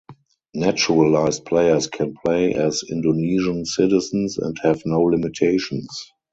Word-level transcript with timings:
Naturalized 0.55 1.45
players 1.45 1.85
can 1.85 2.15
play 2.25 2.55
as 2.55 2.83
Indonesian 2.89 3.65
citizens 3.65 4.39
and 4.39 4.57
have 4.63 4.81
no 4.83 4.99
limitations. 5.01 6.11